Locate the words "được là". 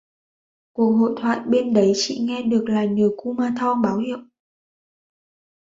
2.41-2.85